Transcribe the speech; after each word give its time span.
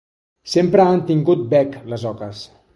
Sempre 0.53 0.87
han 0.93 1.05
tingut 1.11 1.45
bec 1.53 1.79
les 1.95 2.09
oques. 2.15 2.45